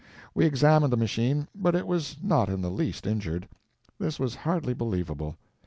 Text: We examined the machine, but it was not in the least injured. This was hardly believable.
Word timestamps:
We 0.33 0.47
examined 0.47 0.91
the 0.91 0.97
machine, 0.97 1.47
but 1.53 1.75
it 1.75 1.85
was 1.85 2.17
not 2.23 2.49
in 2.49 2.63
the 2.63 2.71
least 2.71 3.05
injured. 3.05 3.47
This 3.99 4.19
was 4.19 4.33
hardly 4.33 4.73
believable. 4.73 5.37